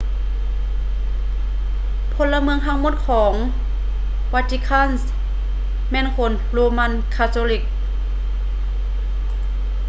[2.13, 3.33] ພົນລະເມືອງທັງໝົດຂອງ
[4.33, 4.89] vatican
[5.91, 7.63] ແມ່ນຄົນ roman catholic